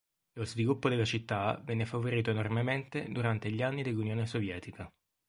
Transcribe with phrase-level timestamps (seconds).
[0.33, 4.91] Lo sviluppo della città venne favorito enormemente durante gli anni dell'Unione Sovietica.